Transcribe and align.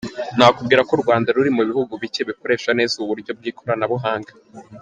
Nakubwira 0.37 0.85
ko 0.87 0.91
u 0.95 1.01
Rwanda 1.03 1.33
ruri 1.35 1.49
mu 1.57 1.63
bihugu 1.69 1.93
bike 2.01 2.21
bikoresha 2.29 2.69
neza 2.77 2.93
ubu 2.95 3.09
buryo 3.11 3.31
bw’ikoranabuhanga. 3.37 4.31